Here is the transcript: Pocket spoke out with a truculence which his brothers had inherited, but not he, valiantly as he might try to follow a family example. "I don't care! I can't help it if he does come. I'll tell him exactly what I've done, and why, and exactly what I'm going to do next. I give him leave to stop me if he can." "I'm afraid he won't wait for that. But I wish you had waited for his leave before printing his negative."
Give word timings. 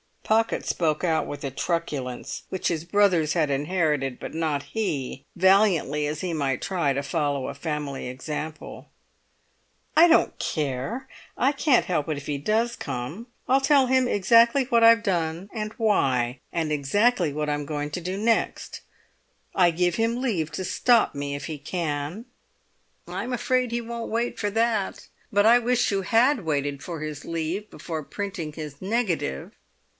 Pocket 0.23 0.65
spoke 0.65 1.03
out 1.03 1.27
with 1.27 1.43
a 1.43 1.51
truculence 1.51 2.43
which 2.47 2.69
his 2.69 2.85
brothers 2.85 3.33
had 3.33 3.49
inherited, 3.51 4.17
but 4.17 4.33
not 4.33 4.63
he, 4.63 5.25
valiantly 5.35 6.07
as 6.07 6.21
he 6.21 6.31
might 6.33 6.61
try 6.61 6.93
to 6.93 7.03
follow 7.03 7.47
a 7.49 7.53
family 7.53 8.07
example. 8.07 8.89
"I 9.95 10.07
don't 10.07 10.39
care! 10.39 11.07
I 11.37 11.51
can't 11.51 11.85
help 11.85 12.07
it 12.09 12.15
if 12.17 12.27
he 12.27 12.37
does 12.37 12.77
come. 12.77 13.27
I'll 13.49 13.59
tell 13.61 13.87
him 13.87 14.07
exactly 14.07 14.63
what 14.69 14.85
I've 14.85 15.03
done, 15.03 15.49
and 15.53 15.73
why, 15.73 16.39
and 16.53 16.71
exactly 16.71 17.33
what 17.33 17.49
I'm 17.49 17.65
going 17.65 17.91
to 17.91 18.01
do 18.01 18.17
next. 18.17 18.81
I 19.53 19.69
give 19.69 19.95
him 19.95 20.21
leave 20.21 20.49
to 20.53 20.63
stop 20.63 21.13
me 21.13 21.35
if 21.35 21.45
he 21.45 21.59
can." 21.59 22.25
"I'm 23.07 23.33
afraid 23.33 23.71
he 23.71 23.81
won't 23.81 24.09
wait 24.09 24.39
for 24.39 24.49
that. 24.49 25.09
But 25.31 25.45
I 25.45 25.59
wish 25.59 25.91
you 25.91 26.03
had 26.03 26.45
waited 26.45 26.81
for 26.81 27.01
his 27.01 27.25
leave 27.25 27.69
before 27.69 28.01
printing 28.01 28.53
his 28.53 28.81
negative." 28.81 29.51